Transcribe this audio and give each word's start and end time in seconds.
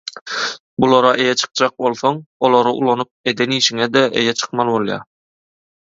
Bulara 0.85 1.11
eýe 1.25 1.35
çykjak 1.41 1.75
bolsaň 1.85 2.19
olary 2.49 2.75
ulanyp 2.81 3.33
eden 3.35 3.57
işiňe-de 3.61 4.05
eýe 4.23 4.37
çykmaly 4.41 4.77
bolýar. 4.79 5.07